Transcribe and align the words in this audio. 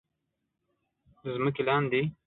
د 1.23 1.25
ځمکې 1.37 1.61
لاندې 1.67 2.01